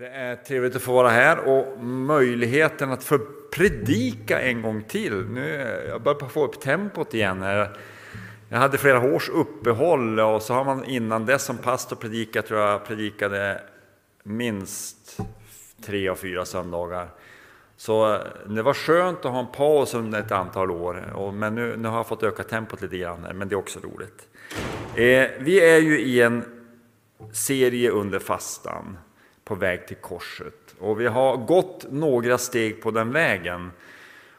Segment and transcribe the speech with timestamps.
[0.00, 3.18] Det är trevligt att få vara här och möjligheten att få
[3.52, 5.24] predika en gång till.
[5.24, 7.42] Nu, jag börjar få upp tempot igen.
[8.48, 12.60] Jag hade flera års uppehåll och så har man innan dess som pastor predikat, tror
[12.60, 13.60] jag predikade
[14.22, 15.20] minst
[15.86, 17.08] tre av fyra söndagar.
[17.76, 21.76] Så eh, det var skönt att ha en paus under ett antal år, men nu,
[21.76, 24.28] nu har jag fått öka tempot lite grann, men det är också roligt.
[24.94, 26.44] Eh, vi är ju i en
[27.32, 28.96] serie under fastan
[29.50, 30.74] på väg till korset.
[30.78, 33.72] Och vi har gått några steg på den vägen.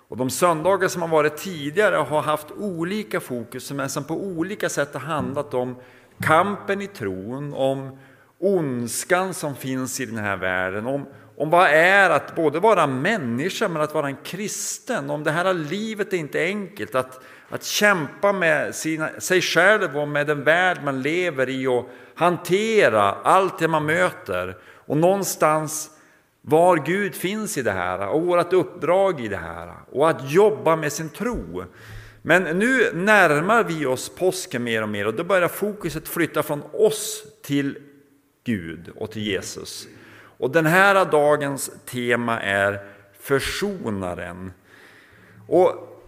[0.08, 4.70] Och de söndagar som har varit tidigare har haft olika fokus, men som på olika
[4.70, 5.76] sätt har handlat om
[6.22, 7.98] kampen i tron, om
[8.39, 11.05] ondskan som finns i den här världen, om,
[11.38, 15.53] om vad är att både vara människa men att vara en kristen, om det här
[15.53, 20.78] livet är inte enkelt, att, att kämpa med sina, sig själv och med den värld
[20.84, 24.58] man lever i och hantera allt det man möter.
[24.91, 25.90] Och någonstans
[26.41, 30.75] var Gud finns i det här och vårt uppdrag i det här och att jobba
[30.75, 31.64] med sin tro.
[32.22, 36.64] Men nu närmar vi oss påsken mer och mer och då börjar fokuset flytta från
[36.73, 37.78] oss till
[38.44, 39.88] Gud och till Jesus.
[40.38, 42.80] Och den här dagens tema är
[43.19, 44.52] försonaren.
[45.47, 46.02] Och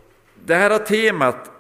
[0.45, 1.51] det här temat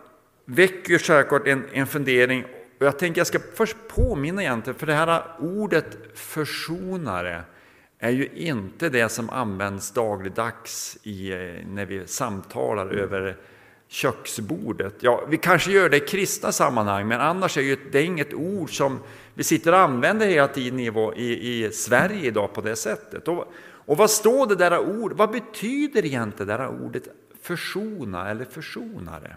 [0.45, 2.45] väcker självklart en, en fundering
[2.83, 7.43] och jag tänker jag ska först påminna egentligen, för det här ordet försonare
[7.99, 11.29] är ju inte det som används dagligdags i,
[11.67, 13.37] när vi samtalar över
[13.87, 14.93] köksbordet.
[14.99, 18.99] Ja, vi kanske gör det i kristna sammanhang, men annars är det inget ord som
[19.33, 23.27] vi sitter och använder hela tiden i, i, i Sverige idag på det sättet.
[23.27, 25.17] Och, och vad står det där ordet?
[25.17, 27.03] Vad betyder egentligen det där ordet
[27.41, 29.35] försona eller försonare?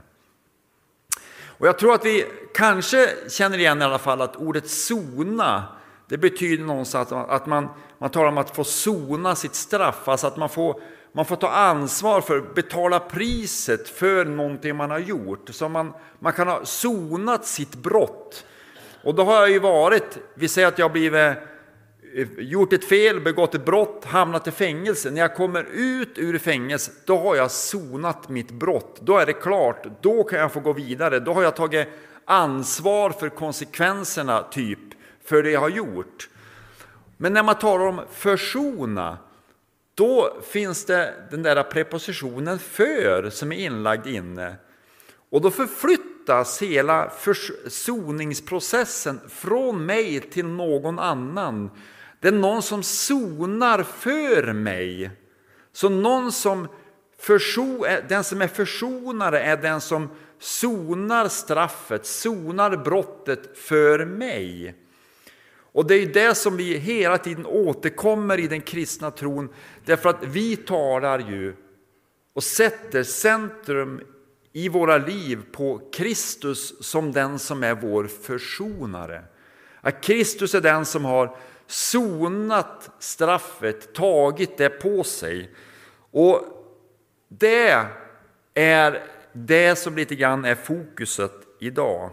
[1.59, 5.65] Och jag tror att vi kanske känner igen i alla fall att ordet sona,
[6.09, 10.37] det betyder någonstans att man, man talar om att få sona sitt straff, alltså att
[10.37, 10.81] man får,
[11.13, 15.49] man får ta ansvar för, betala priset för någonting man har gjort.
[15.51, 18.45] Så man, man kan ha sonat sitt brott.
[19.03, 21.37] Och då har jag ju varit, vi säger att jag har blivit
[22.39, 25.11] gjort ett fel, begått ett brott, hamnat i fängelse.
[25.11, 28.99] När jag kommer ut ur fängelset, då har jag sonat mitt brott.
[29.01, 31.21] Då är det klart, då kan jag få gå vidare.
[31.21, 31.89] Då har jag tagit
[32.25, 34.79] ansvar för konsekvenserna, typ,
[35.25, 36.29] för det jag har gjort.
[37.17, 39.19] Men när man talar om försona,
[39.95, 44.57] då finns det den där prepositionen för som är inlagd inne.
[45.31, 51.71] Och då förflyttas hela försoningsprocessen från mig till någon annan.
[52.21, 55.11] Det är någon som sonar för mig.
[55.73, 56.69] Så någon som
[57.19, 64.75] förso, eh, den som är försonare är den som sonar straffet, sonar brottet för mig.
[65.73, 69.49] Och det är det som vi hela tiden återkommer i den kristna tron,
[69.85, 71.55] därför att vi talar ju
[72.33, 74.01] och sätter centrum
[74.53, 79.25] i våra liv på Kristus som den som är vår försonare.
[79.81, 85.51] Att Kristus är den som har sonat straffet, tagit det på sig.
[86.11, 86.45] Och
[87.29, 87.87] det
[88.55, 92.11] är det som lite grann är fokuset idag.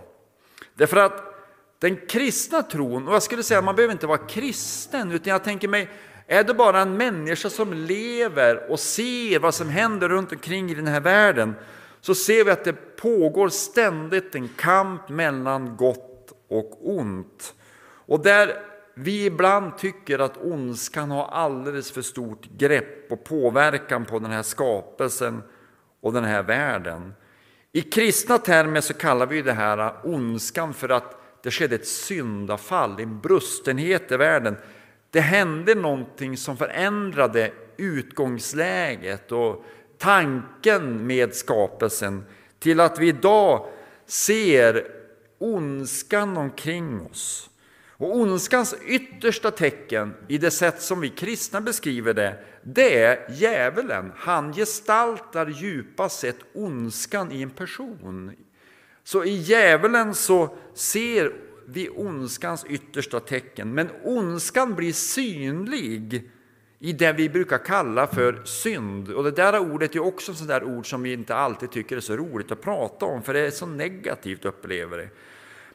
[0.74, 1.34] Därför att
[1.80, 5.44] den kristna tron, och jag skulle säga att man behöver inte vara kristen, utan jag
[5.44, 5.90] tänker mig,
[6.28, 10.76] är det bara en människa som lever och ser vad som händer runt omkring i
[10.76, 11.56] den här världen,
[12.02, 17.54] så ser vi att det pågår ständigt en kamp mellan gott och ont.
[18.06, 24.20] Och där vi ibland tycker att ondskan har alldeles för stort grepp och påverkan på
[24.20, 25.44] den här skapelsen
[26.02, 27.14] och den här världen.
[27.72, 33.00] I kristna termer så kallar vi det här ondskan för att det skedde ett syndafall,
[33.00, 34.56] en brustenhet i världen.
[35.10, 39.66] Det hände någonting som förändrade utgångsläget och
[39.98, 42.26] tanken med skapelsen
[42.60, 43.66] till att vi idag
[44.06, 44.88] ser
[45.38, 47.50] ondskan omkring oss.
[47.98, 54.12] Och ondskans yttersta tecken i det sätt som vi kristna beskriver det, det är djävulen.
[54.16, 58.36] Han gestaltar djupast sett ondskan i en person.
[59.04, 61.34] Så i djävulen så ser
[61.66, 66.32] vi ondskans yttersta tecken, men ondskan blir synlig
[66.80, 69.10] i det vi brukar kalla för synd.
[69.10, 72.02] Och det där ordet är också ett sånt ord som vi inte alltid tycker är
[72.02, 75.10] så roligt att prata om, för det är så negativt upplever det.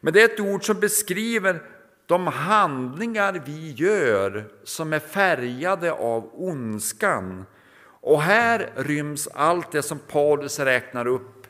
[0.00, 1.62] Men det är ett ord som beskriver
[2.08, 7.46] de handlingar vi gör som är färgade av ondskan.
[7.84, 11.46] Och här ryms allt det som Paulus räknar upp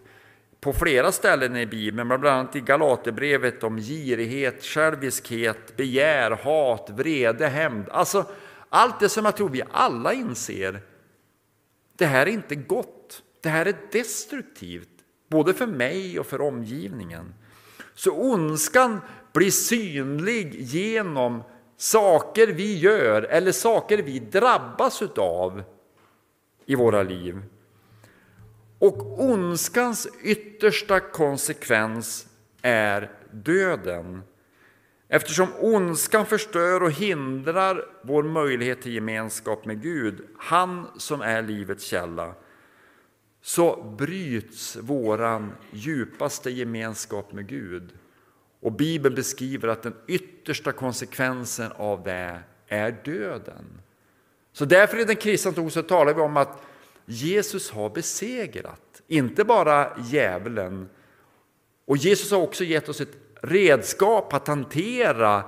[0.61, 7.47] på flera ställen i Bibeln, bland annat i Galaterbrevet om girighet, själviskhet, begär, hat, vrede,
[7.47, 7.89] hämnd.
[7.89, 8.25] Alltså
[8.69, 10.81] allt det som jag tror vi alla inser,
[11.97, 13.23] det här är inte gott.
[13.43, 14.89] Det här är destruktivt,
[15.31, 17.35] både för mig och för omgivningen.
[17.95, 19.01] Så ondskan
[19.33, 21.43] blir synlig genom
[21.77, 25.63] saker vi gör eller saker vi drabbas av
[26.67, 27.43] i våra liv.
[28.79, 32.27] Och ondskans yttersta konsekvens
[32.63, 34.23] är döden.
[35.09, 41.85] Eftersom ondskan förstör och hindrar vår möjlighet till gemenskap med Gud, han som är livets
[41.85, 42.35] källa,
[43.43, 47.98] så bryts våran djupaste gemenskap med Gud.
[48.61, 53.81] Och Bibeln beskriver att den yttersta konsekvensen av det är döden.
[54.53, 56.63] Så därför i den kristna tron så talar vi om att
[57.07, 60.89] Jesus har besegrat, inte bara djävulen.
[61.85, 65.45] Och Jesus har också gett oss ett redskap att hantera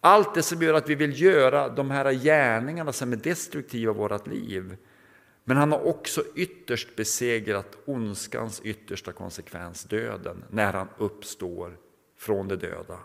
[0.00, 3.94] allt det som gör att vi vill göra de här gärningarna som är destruktiva i
[3.94, 4.76] vårt liv.
[5.44, 11.76] Men han har också ytterst besegrat ondskans yttersta konsekvens, döden, när han uppstår
[12.20, 12.98] från de döda.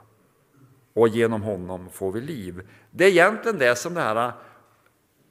[0.94, 2.68] Och genom honom får vi liv.
[2.92, 4.34] Det är egentligen det som det här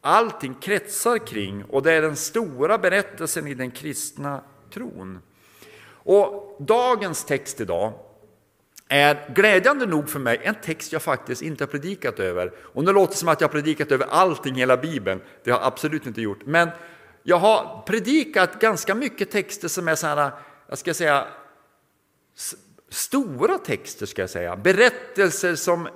[0.01, 4.41] allting kretsar kring och det är den stora berättelsen i den kristna
[4.71, 5.19] tron.
[5.87, 7.93] Och dagens text idag
[8.89, 12.53] är glädjande nog för mig en text jag faktiskt inte har predikat över.
[12.59, 15.21] Och nu låter det som att jag har predikat över allting i hela Bibeln.
[15.45, 16.47] Det har jag absolut inte gjort.
[16.47, 16.69] Men
[17.23, 20.31] jag har predikat ganska mycket texter som är så här,
[20.69, 21.27] jag ska säga,
[22.94, 24.56] stora texter, ska jag säga.
[24.56, 25.88] Berättelser som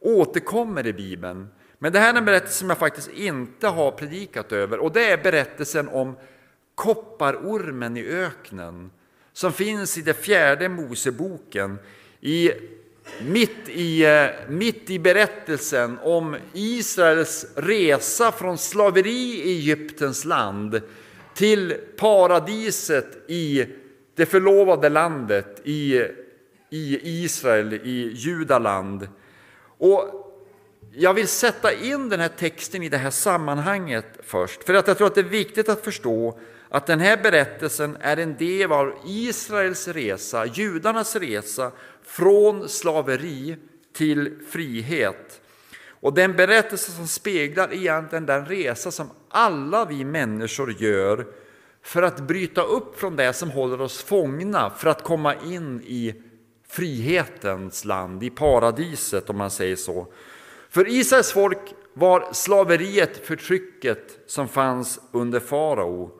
[0.00, 1.48] återkommer i Bibeln.
[1.78, 5.10] Men det här är en berättelse som jag faktiskt inte har predikat över och det
[5.10, 6.16] är berättelsen om
[6.74, 8.90] kopparormen i öknen
[9.32, 11.78] som finns i det fjärde Moseboken.
[12.20, 12.50] I,
[13.20, 20.80] mitt, i, eh, mitt i berättelsen om Israels resa från slaveri i Egyptens land
[21.34, 23.66] till paradiset i
[24.14, 26.02] det förlovade landet i,
[26.70, 29.08] i Israel, i Judaland.
[29.78, 30.22] Och
[30.92, 34.98] jag vill sätta in den här texten i det här sammanhanget först, för att jag
[34.98, 38.94] tror att det är viktigt att förstå att den här berättelsen är en del av
[39.06, 41.72] Israels resa, judarnas resa
[42.02, 43.56] från slaveri
[43.92, 45.40] till frihet.
[46.00, 51.26] Och den berättelse som speglar egentligen den resa som alla vi människor gör
[51.82, 56.14] för att bryta upp från det som håller oss fångna, för att komma in i
[56.76, 60.06] frihetens land, i paradiset om man säger så.
[60.70, 61.58] För Israels folk
[61.92, 66.10] var slaveriet förtrycket som fanns under farao.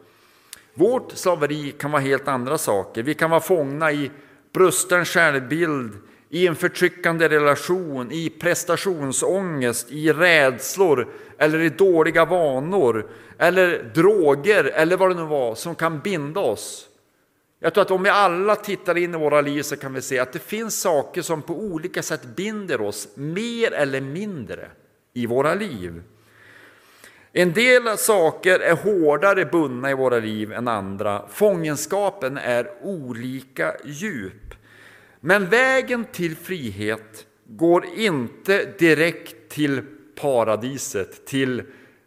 [0.74, 3.02] Vårt slaveri kan vara helt andra saker.
[3.02, 4.10] Vi kan vara fångna i
[4.52, 5.92] brusten självbild,
[6.28, 11.08] i en förtryckande relation, i prestationsångest, i rädslor
[11.38, 13.06] eller i dåliga vanor
[13.38, 16.88] eller droger eller vad det nu var som kan binda oss.
[17.60, 20.18] Jag tror att om vi alla tittar in i våra liv så kan vi se
[20.18, 24.70] att det finns saker som på olika sätt binder oss mer eller mindre
[25.12, 26.02] i våra liv.
[27.32, 31.28] En del saker är hårdare bundna i våra liv än andra.
[31.28, 34.54] Fångenskapen är olika djup.
[35.20, 39.82] Men vägen till frihet går inte direkt till
[40.14, 41.62] paradiset, till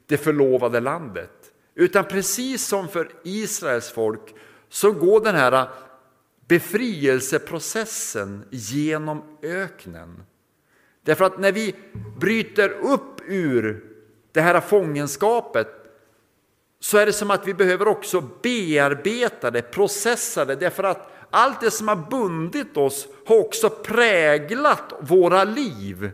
[0.05, 1.31] det förlovade landet.
[1.75, 4.33] Utan precis som för Israels folk
[4.69, 5.67] så går den här äh,
[6.47, 10.23] befrielseprocessen genom öknen.
[11.03, 11.75] Därför att när vi
[12.19, 13.83] bryter upp ur
[14.31, 15.67] det här fångenskapet
[16.79, 21.61] så är det som att vi behöver också bearbeta det, processa det, därför att allt
[21.61, 26.11] det som har bundit oss har också präglat våra liv.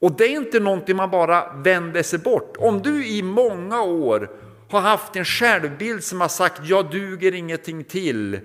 [0.00, 2.56] Och det är inte någonting man bara vänder sig bort.
[2.58, 4.30] Om du i många år
[4.72, 8.40] har haft en självbild som har sagt jag duger ingenting till,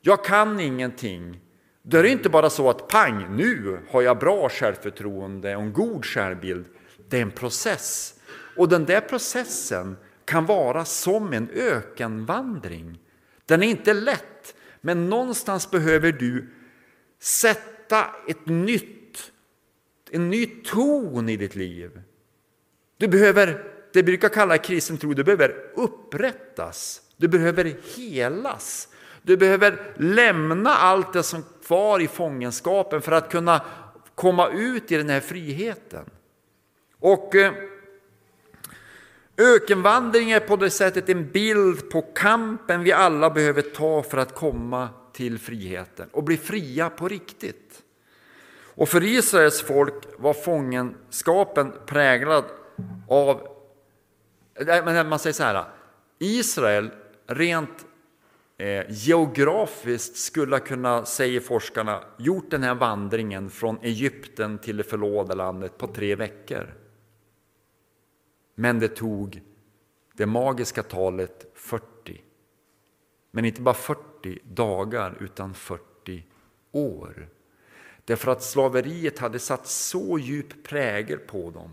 [0.00, 1.40] jag kan ingenting.
[1.82, 5.72] Då är det inte bara så att pang, nu har jag bra självförtroende och en
[5.72, 6.64] god självbild.
[7.08, 8.14] Det är en process.
[8.56, 12.98] Och den där processen kan vara som en ökenvandring.
[13.46, 16.50] Den är inte lätt, men någonstans behöver du
[17.20, 19.32] sätta ett nytt,
[20.10, 22.00] en ny ton i ditt liv.
[22.96, 28.88] Du behöver det brukar kalla kristen tro, du behöver upprättas, du behöver helas.
[29.22, 33.60] Du behöver lämna allt det som kvar i fångenskapen för att kunna
[34.14, 36.04] komma ut i den här friheten.
[36.98, 37.52] Och eh,
[39.36, 44.34] Ökenvandring är på det sättet en bild på kampen vi alla behöver ta för att
[44.34, 47.82] komma till friheten och bli fria på riktigt.
[48.74, 52.44] Och för Israels folk var fångenskapen präglad
[53.08, 53.59] av...
[54.84, 55.64] Man säger så här,
[56.18, 56.90] Israel
[57.26, 57.86] rent
[58.58, 65.34] eh, geografiskt skulle kunna, säger forskarna, gjort den här vandringen från Egypten till det förlovade
[65.34, 66.74] landet på tre veckor.
[68.54, 69.42] Men det tog
[70.12, 72.22] det magiska talet 40.
[73.30, 76.24] Men inte bara 40 dagar, utan 40
[76.72, 77.28] år.
[78.04, 81.70] Därför att slaveriet hade satt så djup prägel på dem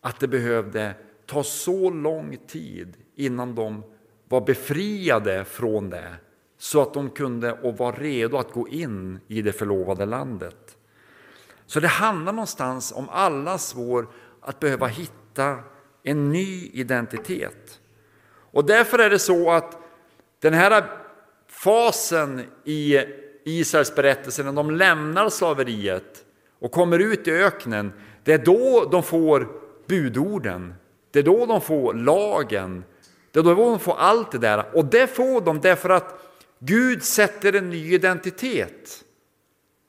[0.00, 0.94] att det behövde
[1.34, 3.82] ta så lång tid innan de
[4.28, 6.14] var befriade från det
[6.58, 10.76] så att de kunde och var redo att gå in i det förlovade landet.
[11.66, 14.08] Så det handlar någonstans om allas vår
[14.40, 15.58] att behöva hitta
[16.02, 17.80] en ny identitet.
[18.26, 19.78] Och därför är det så att
[20.40, 20.84] den här
[21.48, 22.98] fasen i
[23.44, 26.24] Israels berättelse när de lämnar slaveriet
[26.58, 27.92] och kommer ut i öknen,
[28.24, 29.48] det är då de får
[29.86, 30.74] budorden.
[31.14, 32.84] Det är då de får lagen.
[33.30, 34.76] Det är då de får allt det där.
[34.76, 36.20] Och det får de därför att
[36.58, 39.04] Gud sätter en ny identitet.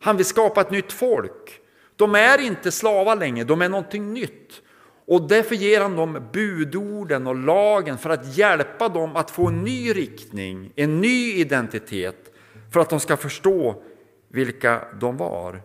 [0.01, 1.62] Han vill skapa ett nytt folk.
[1.96, 4.62] De är inte slavar längre, de är någonting nytt.
[5.08, 9.63] Och därför ger han dem budorden och lagen för att hjälpa dem att få en
[9.63, 12.34] ny riktning, en ny identitet,
[12.74, 13.84] för att de ska förstå
[14.27, 15.62] vilka de var.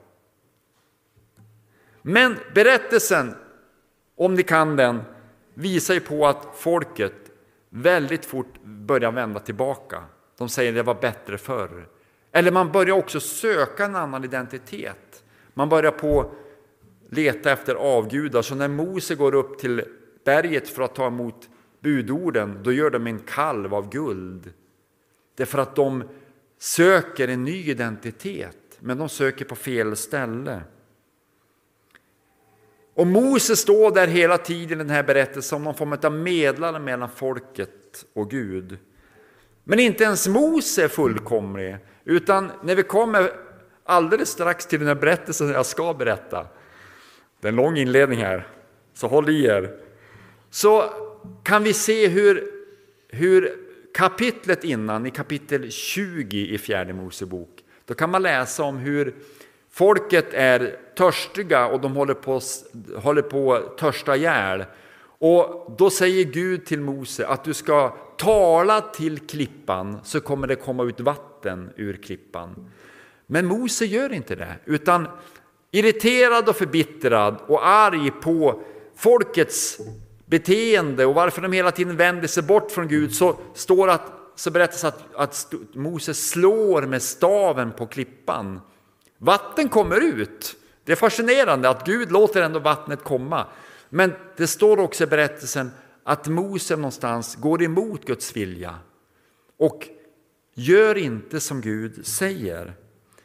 [2.02, 3.35] Men berättelsen,
[4.17, 5.02] om ni kan den,
[5.61, 7.14] visar ju på att folket
[7.69, 10.05] väldigt fort börjar vända tillbaka.
[10.38, 11.88] De säger det var bättre förr.
[12.33, 15.25] Eller man börjar också söka en annan identitet.
[15.55, 16.33] Man börjar på
[17.11, 18.43] leta efter avgudar.
[18.43, 19.85] Så när Mose går upp till
[20.25, 21.49] berget för att ta emot
[21.81, 24.52] budorden, då gör de en kalv av guld.
[25.37, 26.05] Därför att de
[26.59, 30.61] söker en ny identitet, men de söker på fel ställe.
[32.94, 36.78] Och Mose står där hela tiden i den här berättelsen som någon form av medlare
[36.78, 38.78] mellan folket och Gud.
[39.64, 43.30] Men inte ens Mose är fullkomlig, utan när vi kommer
[43.85, 46.47] alldeles strax till den här berättelsen jag ska berätta,
[47.40, 48.49] det är en lång inledning här,
[48.94, 49.76] så håll i er.
[50.50, 50.85] Så
[51.42, 52.52] kan vi se hur,
[53.09, 53.56] hur
[53.94, 59.14] kapitlet innan, i kapitel 20 i fjärde Mosebok, då kan man läsa om hur
[59.70, 62.40] folket är törstiga och de håller på,
[62.96, 64.64] håller på att törsta ihjäl.
[65.18, 70.56] Och då säger Gud till Mose att du ska tala till klippan så kommer det
[70.56, 72.70] komma ut vatten ur klippan.
[73.26, 75.08] Men Mose gör inte det, utan
[75.70, 78.62] irriterad och förbittrad och arg på
[78.96, 79.78] folkets
[80.26, 84.50] beteende och varför de hela tiden vänder sig bort från Gud så står att så
[84.50, 88.60] berättas att, att Moses slår med staven på klippan.
[89.22, 90.56] Vatten kommer ut.
[90.84, 93.46] Det är fascinerande att Gud låter ändå vattnet komma.
[93.88, 95.70] Men det står också i berättelsen
[96.04, 98.74] att Mose någonstans går emot Guds vilja
[99.56, 99.88] och
[100.54, 102.74] gör inte som Gud säger.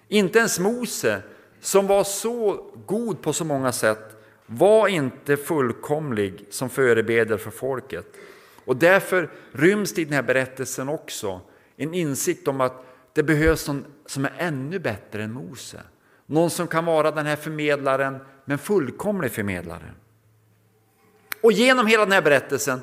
[0.08, 1.22] Inte ens Mose
[1.60, 8.06] som var så god på så många sätt, var inte fullkomlig som förebedjare för folket.
[8.66, 11.42] Och därför ryms det i den här berättelsen också
[11.78, 15.82] en insikt om att det behövs någon som är ännu bättre än Mose.
[16.26, 19.92] Någon som kan vara den här förmedlaren, men fullkomlig förmedlare.
[21.42, 22.80] Och genom hela den här berättelsen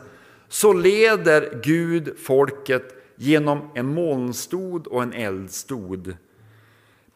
[0.49, 6.17] så leder Gud folket genom en molnstod och en eldstod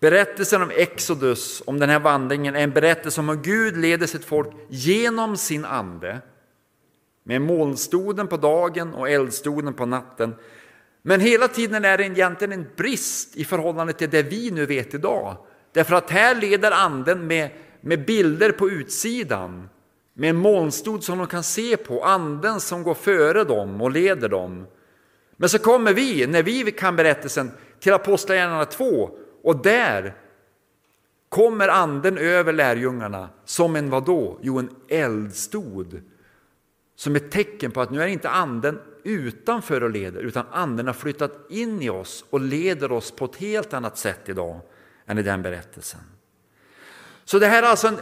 [0.00, 4.24] Berättelsen om Exodus, om den här vandringen, är en berättelse om hur Gud leder sitt
[4.24, 6.20] folk genom sin ande.
[7.22, 10.34] Med molnstoden på dagen och eldstoden på natten.
[11.08, 14.94] Men hela tiden är det egentligen en brist i förhållande till det vi nu vet
[14.94, 15.36] idag.
[15.72, 19.68] Därför att här leder anden med, med bilder på utsidan.
[20.14, 24.28] Med en molnstod som de kan se på, anden som går före dem och leder
[24.28, 24.66] dem.
[25.36, 29.10] Men så kommer vi, när vi kan berättelsen, till Apostlagärningarna 2
[29.42, 30.14] och där
[31.28, 34.38] kommer anden över lärjungarna som en vadå?
[34.42, 36.02] Jo, en eldstod.
[36.96, 40.94] Som ett tecken på att nu är inte anden utanför och leder, utan anden har
[40.94, 44.60] flyttat in i oss och leder oss på ett helt annat sätt idag
[45.06, 46.00] än i den berättelsen.
[47.24, 47.98] Så det här är alltså en,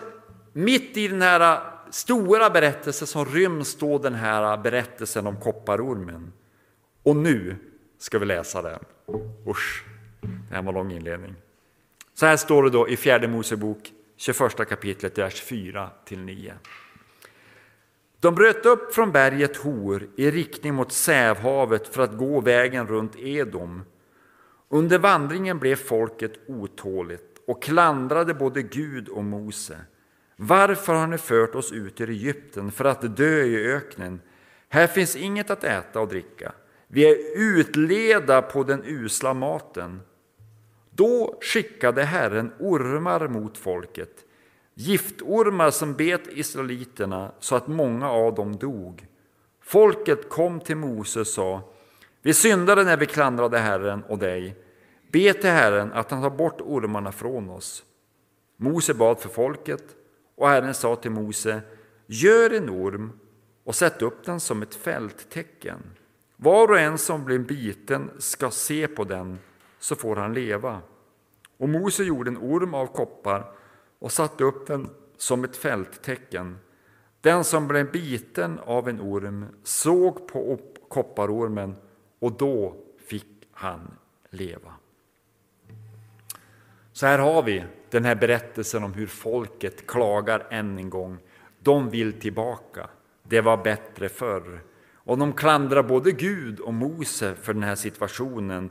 [0.52, 6.32] mitt i den här stora berättelsen som ryms då den här berättelsen om kopparormen.
[7.02, 7.56] Och nu
[7.98, 8.80] ska vi läsa den.
[9.48, 9.84] Usch.
[10.20, 11.34] Det här var en lång inledning.
[12.14, 16.54] Så här står det då i fjärde Mosebok 21 kapitlet, vers 4 till 9.
[18.24, 23.16] De bröt upp från berget Hor i riktning mot Sävhavet för att gå vägen runt
[23.16, 23.82] Edom.
[24.68, 29.76] Under vandringen blev folket otåligt och klandrade både Gud och Mose.
[30.36, 34.20] Varför har ni fört oss ut ur Egypten för att dö i öknen?
[34.68, 36.52] Här finns inget att äta och dricka.
[36.88, 40.00] Vi är utleda på den usla maten.
[40.90, 44.24] Då skickade Herren ormar mot folket,
[44.74, 49.06] giftormar som bet israeliterna så att många av dem dog.
[49.60, 51.62] Folket kom till Mose och sa,
[52.22, 54.56] vi syndade när vi klandrade Herren och dig.
[55.12, 57.84] Be till Herren att han tar bort ormarna från oss.
[58.56, 59.84] Mose bad för folket
[60.36, 61.60] och Herren sa till Mose,
[62.06, 63.12] gör en orm
[63.64, 65.78] och sätt upp den som ett fälttecken.
[66.36, 69.38] Var och en som blir biten ska se på den,
[69.78, 70.80] så får han leva.
[71.56, 73.54] Och Mose gjorde en orm av koppar
[74.04, 76.58] och satte upp den som ett fälttecken.
[77.20, 80.58] Den som blev biten av en orm såg på
[80.88, 81.76] kopparormen
[82.18, 83.94] och då fick han
[84.30, 84.72] leva.
[86.92, 91.18] Så här har vi den här berättelsen om hur folket klagar än en gång.
[91.58, 92.88] De vill tillbaka.
[93.22, 94.60] Det var bättre förr.
[94.94, 98.70] Och de klandrar både Gud och Mose för den här situationen.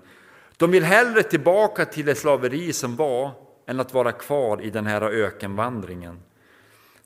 [0.57, 4.85] De vill hellre tillbaka till det slaveri som var än att vara kvar i den
[4.85, 6.19] här ökenvandringen.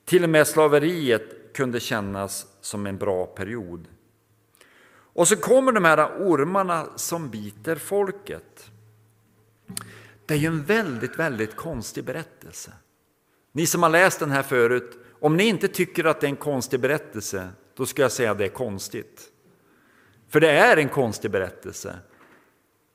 [0.06, 3.88] Till och med slaveriet kunde kännas som en bra period.
[4.90, 8.72] Och så kommer de här ormarna som biter folket.
[10.26, 12.72] Det är ju en väldigt, väldigt konstig berättelse.
[13.52, 16.36] Ni som har läst den här förut, om ni inte tycker att det är en
[16.36, 19.32] konstig berättelse, då ska jag säga att det är konstigt.
[20.30, 21.96] För det är en konstig berättelse.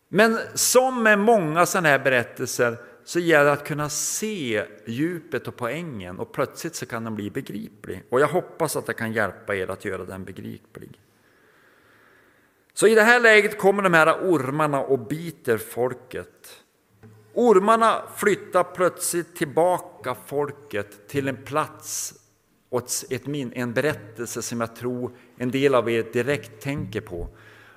[0.09, 5.56] Men som med många sådana här berättelser så gäller det att kunna se djupet och
[5.56, 8.04] poängen och plötsligt så kan den bli begriplig.
[8.11, 11.00] Och jag hoppas att det kan hjälpa er att göra den begriplig.
[12.75, 16.62] Så i det här läget kommer de här ormarna och biter folket.
[17.35, 22.14] Ormarna flyttar plötsligt tillbaka folket till en plats
[22.68, 27.28] och ett, en berättelse som jag tror en del av er direkt tänker på.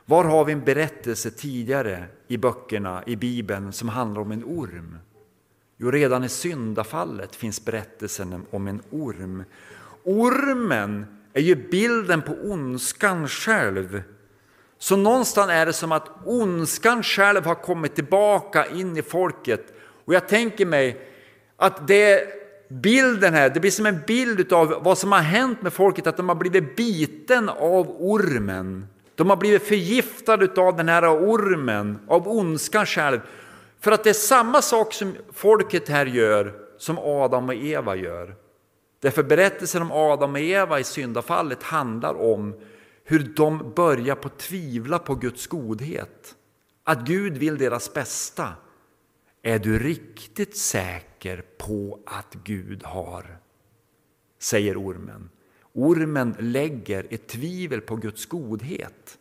[0.05, 4.97] Var har vi en berättelse tidigare i böckerna, i Bibeln, som handlar om en orm?
[5.77, 9.43] Jo, redan i syndafallet finns berättelsen om en orm.
[10.03, 14.03] Ormen är ju bilden på ondskan själv.
[14.77, 19.73] Så någonstans är det som att ondskan själv har kommit tillbaka in i folket.
[20.05, 21.09] Och jag tänker mig
[21.57, 22.27] att det
[22.69, 26.17] bilden här, det blir som en bild av vad som har hänt med folket, att
[26.17, 28.87] de har blivit biten av ormen.
[29.15, 33.19] De har blivit förgiftade av den här ormen, av ondskan själv.
[33.85, 38.35] För att det är samma sak som folket här gör som Adam och Eva gör.
[38.99, 42.55] Därför berättelsen om Adam och Eva i syndafallet handlar om
[43.03, 46.35] hur de börjar på tvivla på Guds godhet.
[46.83, 48.53] Att Gud vill deras bästa.
[49.41, 53.37] Är du riktigt säker på att Gud har?
[54.39, 55.29] Säger ormen.
[55.73, 59.17] Ormen lägger ett tvivel på Guds godhet.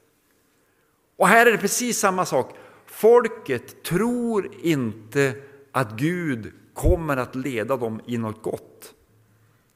[1.16, 2.54] Och här är det precis samma sak.
[2.94, 5.34] Folket tror inte
[5.72, 8.94] att Gud kommer att leda dem i något gott.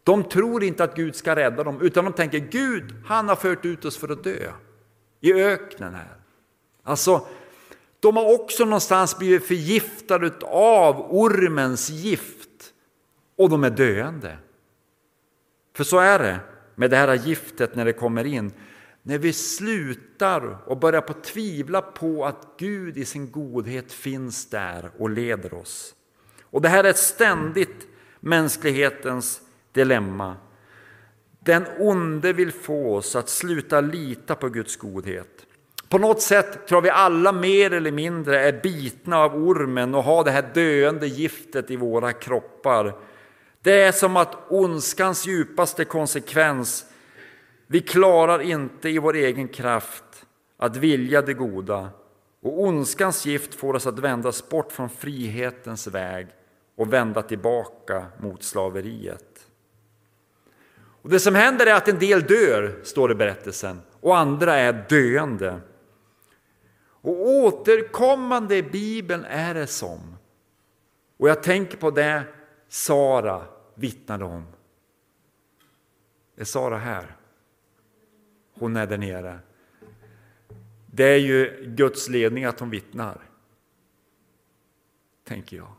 [0.04, 3.64] De tror inte att Gud ska rädda dem, utan de tänker Gud, han har fört
[3.64, 4.52] ut oss för att dö
[5.20, 6.16] i öknen här.
[6.82, 7.26] Alltså,
[8.00, 12.72] de har också någonstans blivit förgiftade av ormens gift
[13.36, 14.38] och de är döende.
[15.76, 16.40] För så är det
[16.74, 18.52] med det här giftet när det kommer in.
[19.02, 24.90] När vi slutar och börjar på tvivla på att Gud i sin godhet finns där
[24.98, 25.94] och leder oss.
[26.42, 27.88] Och det här är ett ständigt
[28.20, 29.40] mänsklighetens
[29.72, 30.36] dilemma.
[31.40, 35.46] Den onde vill få oss att sluta lita på Guds godhet.
[35.88, 40.24] På något sätt tror vi alla mer eller mindre är bitna av ormen och har
[40.24, 42.94] det här döende giftet i våra kroppar.
[43.62, 46.84] Det är som att ondskans djupaste konsekvens,
[47.70, 50.26] vi klarar inte i vår egen kraft
[50.56, 51.90] att vilja det goda
[52.40, 56.28] och ondskans gift får oss att vändas bort från frihetens väg
[56.76, 59.48] och vända tillbaka mot slaveriet.
[61.02, 64.54] Och det som händer är att en del dör, står det i berättelsen, och andra
[64.54, 65.60] är döende.
[67.00, 70.16] Och återkommande i Bibeln är det som.
[71.16, 72.22] Och jag tänker på det
[72.68, 74.46] Sara vittnade om.
[76.36, 77.17] Är Sara här?
[78.58, 79.38] Hon är där nere.
[80.86, 83.22] Det är ju Guds ledning att hon vittnar.
[85.24, 85.72] Tänker jag.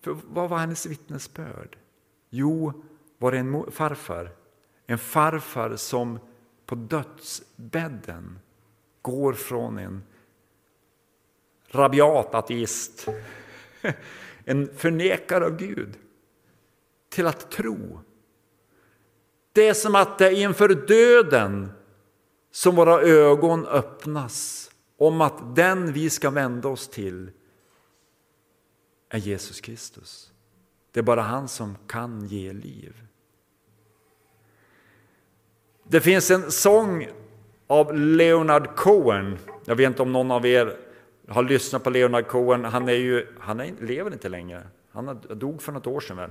[0.00, 1.76] För vad var hennes vittnesbörd?
[2.30, 2.82] Jo,
[3.18, 4.30] var det en farfar.
[4.86, 6.18] En farfar som
[6.66, 8.38] på dödsbädden
[9.02, 10.02] går från en
[11.68, 13.08] rabiat ateist,
[14.44, 15.98] en förnekare av Gud,
[17.08, 18.00] till att tro
[19.52, 21.72] det är som att det är inför döden
[22.50, 27.30] som våra ögon öppnas om att den vi ska vända oss till
[29.08, 30.32] är Jesus Kristus.
[30.92, 32.96] Det är bara han som kan ge liv.
[35.84, 37.08] Det finns en sång
[37.66, 39.38] av Leonard Cohen.
[39.64, 40.76] Jag vet inte om någon av er
[41.28, 42.64] har lyssnat på Leonard Cohen.
[42.64, 44.62] Han, är ju, han är, lever inte längre.
[44.92, 46.16] Han dog för något år sedan.
[46.16, 46.30] Väl.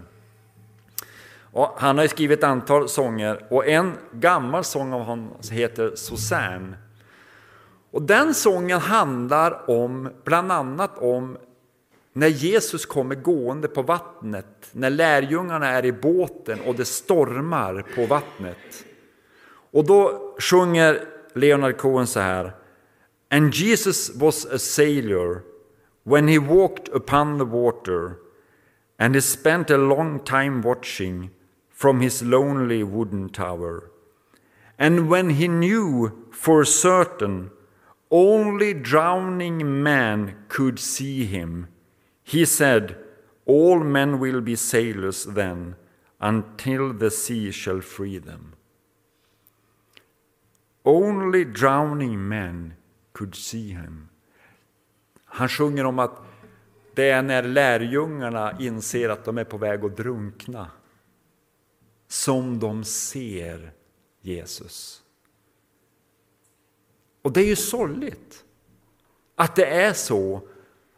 [1.52, 6.78] Och han har skrivit ett antal sånger och en gammal sång av honom heter Susanne.
[7.92, 11.38] Och den sången handlar om, bland annat om
[12.14, 18.06] när Jesus kommer gående på vattnet, när lärjungarna är i båten och det stormar på
[18.06, 18.86] vattnet.
[19.72, 21.02] Och då sjunger
[21.34, 22.56] Leonard Cohen så här.
[23.32, 25.42] And Jesus was a sailor
[26.04, 28.14] when he walked upon the water
[28.98, 31.30] and he spent a long time watching
[31.80, 33.90] from his lonely wooden tower.
[34.78, 37.52] And when he knew for certain
[38.12, 41.70] only drowning men could see him,
[42.22, 42.98] he said,
[43.46, 45.76] All men will be sailors then,
[46.20, 48.56] until the sea shall free them.
[50.84, 52.74] Only drowning men
[53.14, 54.10] could see him.
[55.26, 56.18] Han sjunger om att
[56.96, 60.68] det är när lärjungarna inser att de är på väg att drunkna
[62.10, 63.72] som de ser
[64.22, 65.04] Jesus.
[67.22, 68.44] Och det är ju sorgligt
[69.36, 70.42] att det är så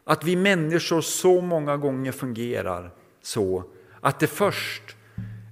[0.04, 3.64] att vi människor så många gånger fungerar så
[4.02, 4.96] att det först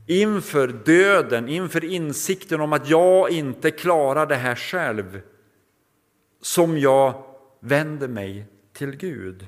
[0.07, 5.21] inför döden, inför insikten om att jag inte klarar det här själv,
[6.41, 7.23] som jag
[7.59, 9.47] vänder mig till Gud.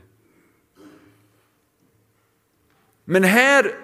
[3.06, 3.76] Men här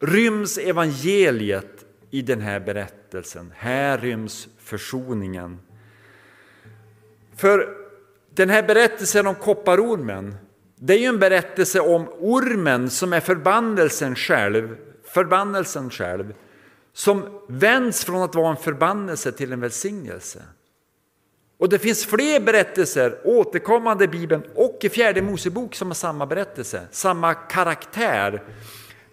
[0.00, 3.52] ryms evangeliet i den här berättelsen.
[3.56, 5.58] Här ryms försoningen.
[7.36, 7.68] För
[8.30, 10.34] den här berättelsen om kopparormen,
[10.76, 16.34] det är ju en berättelse om ormen som är förbannelsen själv, förbannelsen själv,
[16.92, 20.42] som vänds från att vara en förbannelse till en välsignelse.
[21.58, 26.26] Och det finns fler berättelser återkommande i Bibeln och i fjärde Mosebok som har samma
[26.26, 28.42] berättelse, samma karaktär.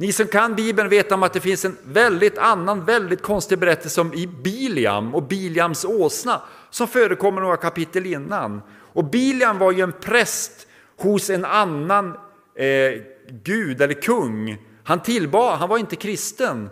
[0.02, 4.02] Ni som kan Bibeln vet om att det finns en väldigt annan, väldigt konstig berättelse
[4.02, 8.62] om i Biliam och Biliams åsna som förekommer några kapitel innan.
[8.94, 12.08] Och Biliam var ju en präst hos en annan
[12.56, 13.02] eh,
[13.44, 14.58] gud eller kung.
[14.84, 16.70] Han tillbad, han var inte kristen.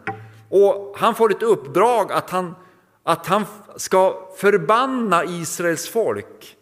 [0.49, 2.55] Och han får ett uppdrag att han,
[3.03, 6.55] att han ska förbanna Israels folk.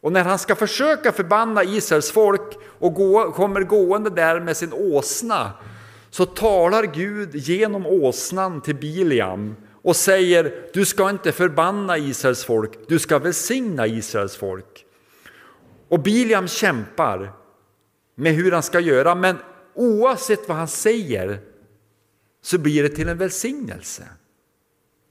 [0.00, 4.72] Och när han ska försöka förbanna Israels folk och gå, kommer gående där med sin
[4.72, 5.52] åsna
[6.14, 12.88] så talar Gud genom åsnan till Biliam och säger du ska inte förbanna Israels folk,
[12.88, 14.86] du ska välsigna Israels folk.
[15.88, 17.32] Och Biliam kämpar
[18.14, 19.36] med hur han ska göra men
[19.74, 21.40] oavsett vad han säger
[22.42, 24.08] så blir det till en välsignelse.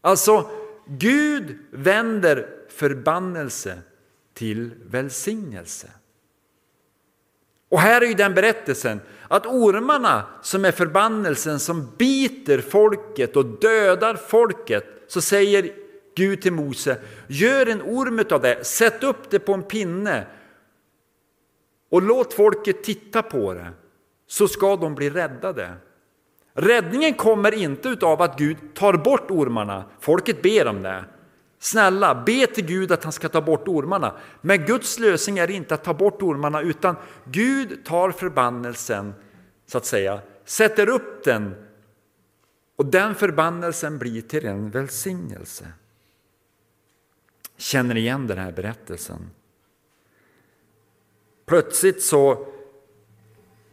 [0.02, 0.50] Alltså,
[0.88, 3.78] Gud vänder förbannelse
[4.34, 5.88] till välsignelse.
[7.74, 13.46] Och här är ju den berättelsen att ormarna som är förbannelsen som biter folket och
[13.46, 15.72] dödar folket så säger
[16.16, 20.26] Gud till Mose, gör en orm av det, sätt upp det på en pinne
[21.90, 23.68] och låt folket titta på det
[24.28, 25.74] så ska de bli räddade.
[26.54, 31.04] Räddningen kommer inte av att Gud tar bort ormarna, folket ber om det.
[31.64, 34.16] Snälla, be till Gud att han ska ta bort ormarna.
[34.42, 36.96] Men Guds lösning är inte att ta bort ormarna utan
[37.26, 39.14] Gud tar förbannelsen,
[39.66, 41.56] så att säga, sätter upp den
[42.76, 45.68] och den förbannelsen blir till en välsignelse.
[47.58, 49.30] Känner ni igen den här berättelsen?
[51.46, 52.48] Plötsligt så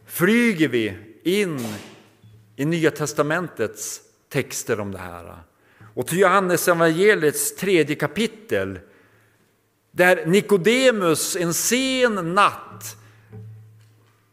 [0.05, 1.59] flyger vi in
[2.55, 5.50] i Nya testamentets texter om det här.
[5.93, 8.79] Och till Johannes evangeliets tredje kapitel
[9.91, 12.97] där Nikodemus en sen natt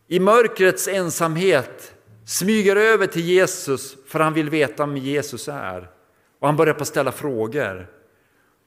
[0.08, 1.94] i mörkrets ensamhet
[2.26, 5.90] smyger över till Jesus för han vill veta vem Jesus är.
[6.38, 7.90] Och han börjar på att ställa frågor.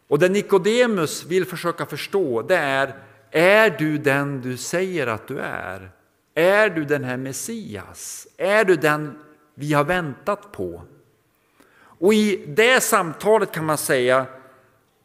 [0.08, 2.95] Och det Nikodemus vill försöka förstå det är,
[3.32, 5.91] är du den du säger att du är?
[6.34, 8.27] Är du den här Messias?
[8.38, 9.19] Är du den
[9.56, 10.84] vi har väntat på?
[12.01, 14.25] Och i det samtalet kan man säga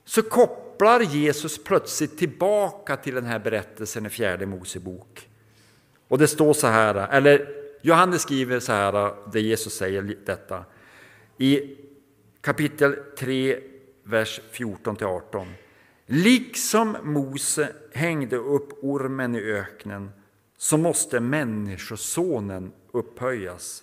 [0.04, 5.28] så kopplar Jesus plötsligt tillbaka till den här berättelsen i fjärde Mosebok.
[6.08, 7.48] Och det står så här, eller
[7.82, 10.64] Johannes skriver så här, där Jesus säger detta.
[11.38, 11.76] I
[12.40, 13.60] kapitel 3,
[14.02, 15.46] vers 14-18.
[16.06, 20.10] Liksom Mose hängde upp ormen i öknen
[20.58, 23.82] så måste Människosonen upphöjas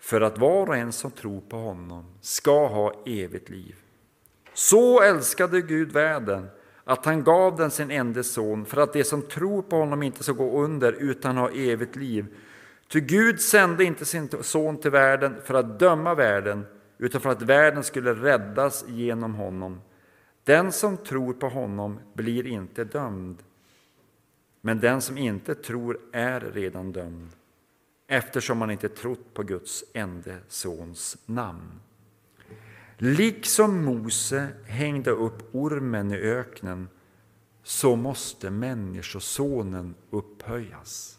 [0.00, 3.74] för att var och en som tror på honom ska ha evigt liv.
[4.54, 6.46] Så älskade Gud världen
[6.84, 10.22] att han gav den sin enda son för att de som tror på honom inte
[10.24, 12.26] ska gå under utan ha evigt liv.
[12.88, 16.66] Ty Gud sände inte sin son till världen för att döma världen
[16.98, 19.80] utan för att världen skulle räddas genom honom.
[20.44, 23.38] Den som tror på honom blir inte dömd,
[24.60, 27.30] men den som inte tror är redan dömd
[28.12, 31.80] eftersom man inte trott på Guds enda sons namn.
[32.98, 36.88] Liksom Mose hängde upp ormen i öknen
[37.62, 41.18] så måste Människosonen upphöjas.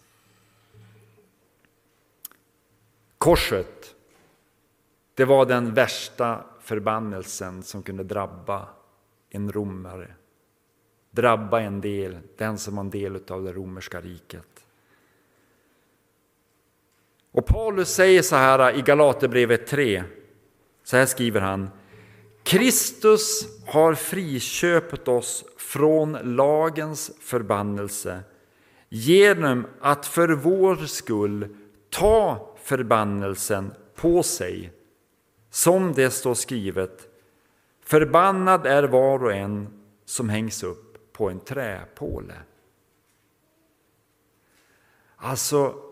[3.18, 3.96] Korset,
[5.14, 8.70] det var den värsta förbannelsen som kunde drabba
[9.30, 10.16] en romare.
[11.12, 14.66] Drabba en del, den som var en del av det romerska riket.
[17.32, 20.04] Och Paulus säger så här i Galaterbrevet 3,
[20.84, 21.70] så här skriver han.
[22.44, 28.20] Kristus har friköpt oss från lagens förbannelse
[28.90, 31.56] genom att för vår skull
[31.90, 34.72] ta förbannelsen på sig.
[35.50, 37.08] Som det står skrivet,
[37.84, 42.36] förbannad är var och en som hängs upp på en träpåle.
[45.16, 45.91] Alltså,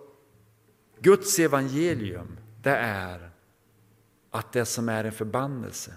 [1.01, 3.29] Guds evangelium, det är
[4.31, 5.93] att det som är en förbannelse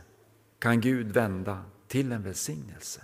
[0.59, 3.01] kan Gud vända till en välsignelse.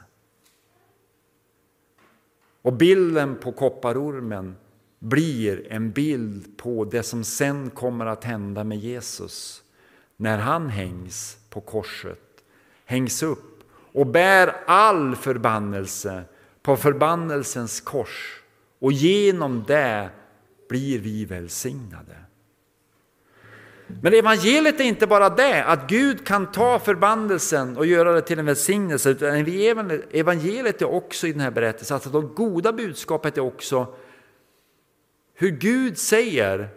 [2.62, 4.56] Och bilden på kopparormen
[4.98, 9.62] blir en bild på det som sen kommer att hända med Jesus
[10.16, 12.44] när han hängs på korset,
[12.84, 16.24] hängs upp och bär all förbannelse
[16.62, 18.42] på förbannelsens kors
[18.78, 20.10] och genom det
[20.68, 22.16] blir vi välsignade.
[24.02, 28.38] Men evangeliet är inte bara det, att Gud kan ta förbannelsen och göra det till
[28.38, 29.34] en välsignelse, utan
[30.10, 33.94] evangeliet är också i den här berättelsen, alltså det goda budskapet är också
[35.34, 36.68] hur Gud säger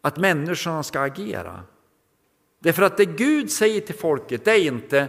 [0.00, 1.62] att människorna ska agera.
[2.58, 5.08] Därför att det Gud säger till folket, det är inte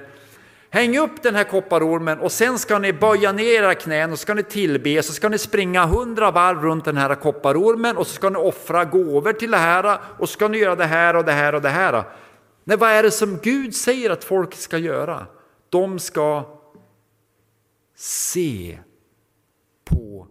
[0.75, 4.33] Häng upp den här kopparormen och sen ska ni böja ner era knän och ska
[4.33, 8.29] ni tillbe, så ska ni springa hundra varv runt den här kopparormen och så ska
[8.29, 11.31] ni offra gåvor till det här och så ska ni göra det här och det
[11.31, 12.03] här och det här.
[12.63, 15.27] Nej, vad är det som Gud säger att folk ska göra?
[15.69, 16.59] De ska
[17.95, 18.79] se
[19.83, 20.27] på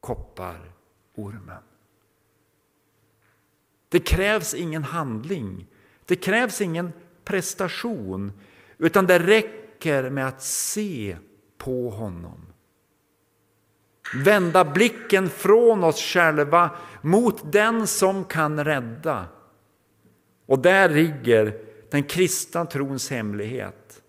[0.00, 1.62] kopparormen.
[3.88, 5.66] Det krävs ingen handling,
[6.04, 6.92] det krävs ingen
[7.24, 8.32] prestation,
[8.78, 11.16] utan det räcker med att se
[11.58, 12.46] på honom.
[14.14, 16.70] Vända blicken från oss själva
[17.02, 19.26] mot den som kan rädda.
[20.46, 21.58] Och där ligger
[21.90, 24.02] den kristna trons hemlighet.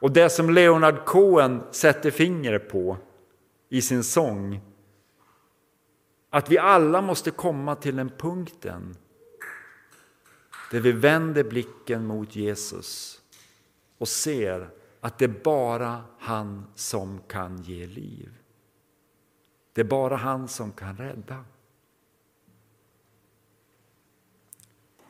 [0.00, 2.96] Och det som Leonard Cohen sätter fingret på
[3.68, 4.60] i sin sång,
[6.30, 8.96] att vi alla måste komma till den punkten
[10.72, 13.20] där vi vänder blicken mot Jesus
[13.98, 18.28] och ser att det är bara han som kan ge liv.
[19.72, 21.44] Det är bara han som kan rädda.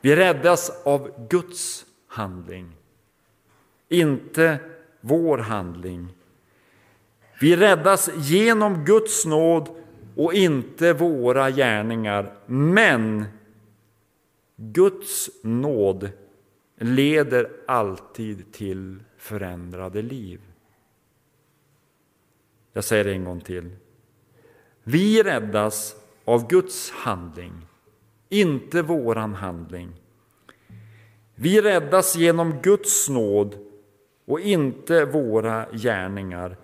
[0.01, 2.77] Vi räddas av Guds handling,
[3.89, 4.59] inte
[5.01, 6.09] vår handling.
[7.41, 9.69] Vi räddas genom Guds nåd
[10.17, 12.35] och inte våra gärningar.
[12.47, 13.25] Men
[14.65, 16.11] Guds nåd
[16.77, 20.41] leder alltid till förändrade liv.
[22.73, 23.77] Jag säger det en gång till.
[24.83, 27.53] Vi räddas av Guds handling,
[28.29, 29.93] inte våran handling.
[31.35, 33.59] Vi räddas genom Guds nåd
[34.25, 36.57] och inte våra gärningar.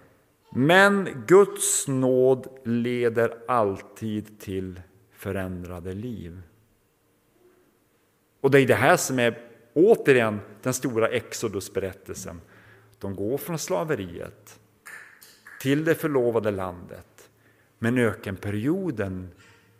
[0.52, 4.80] Men Guds nåd leder alltid till
[5.12, 6.42] förändrade liv.
[8.48, 9.38] Och det är det här som är
[9.74, 12.40] återigen den stora Exodus-berättelsen.
[12.98, 14.61] De går från slaveriet
[15.61, 17.30] till det förlovade landet.
[17.78, 19.28] Men ökenperioden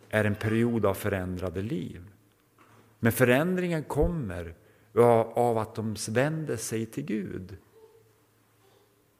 [0.09, 2.03] är en period av förändrade liv.
[2.99, 4.55] Men förändringen kommer
[4.93, 7.57] av att de vänder sig till Gud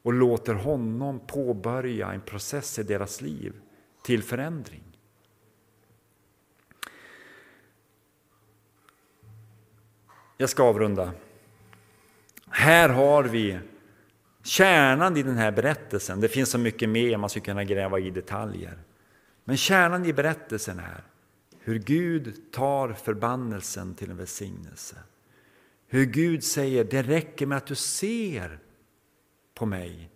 [0.01, 3.53] och låter honom påbörja en process i deras liv
[4.03, 4.88] till förändring.
[10.41, 11.11] Jag ska avrunda.
[12.49, 13.59] Här har vi
[14.43, 16.19] kärnan i den här berättelsen.
[16.19, 18.77] Det finns så mycket mer man skulle kunna gräva i detaljer.
[19.43, 21.03] Men kärnan i berättelsen är
[21.59, 24.95] hur Gud tar förbannelsen till en välsignelse.
[25.87, 28.59] Hur Gud säger, det räcker med att du ser
[29.53, 30.09] på mig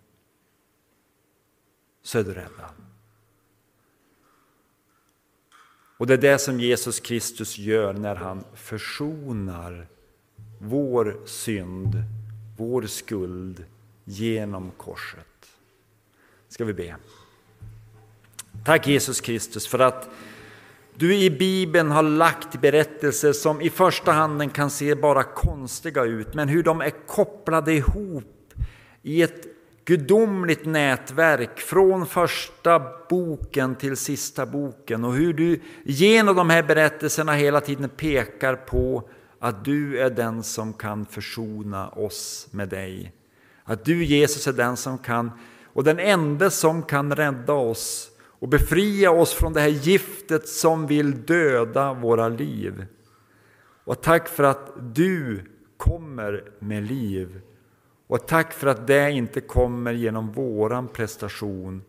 [2.02, 2.74] så är du räddad.
[5.96, 9.86] Och det är det som Jesus Kristus gör när han försonar
[10.64, 12.02] vår synd,
[12.56, 13.64] vår skuld
[14.04, 15.26] genom korset.
[16.48, 16.96] Ska vi be.
[18.64, 20.08] Tack Jesus Kristus för att
[20.94, 26.34] du i Bibeln har lagt berättelser som i första handen kan se bara konstiga ut,
[26.34, 28.54] men hur de är kopplade ihop
[29.02, 29.46] i ett
[29.84, 37.32] gudomligt nätverk från första boken till sista boken och hur du genom de här berättelserna
[37.32, 39.08] hela tiden pekar på
[39.44, 43.12] att du är den som kan försona oss med dig.
[43.64, 45.30] Att du Jesus är den som kan
[45.64, 50.86] och den enda som kan rädda oss och befria oss från det här giftet som
[50.86, 52.86] vill döda våra liv.
[53.84, 55.44] Och tack för att du
[55.76, 57.40] kommer med liv.
[58.06, 61.82] Och tack för att det inte kommer genom våran prestation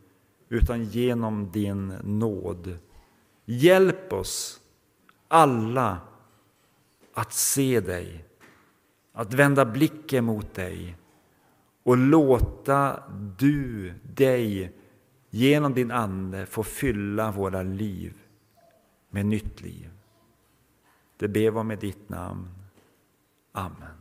[0.50, 2.78] utan genom din nåd.
[3.46, 4.60] Hjälp oss
[5.28, 5.98] alla
[7.16, 8.26] att se dig,
[9.14, 10.98] att vända blicken mot dig
[11.84, 13.04] och låta
[13.38, 14.74] du, dig,
[15.30, 18.14] genom din Ande få fylla våra liv
[19.10, 19.90] med nytt liv.
[21.18, 22.48] Det ber vi om i ditt namn.
[23.52, 23.95] Amen.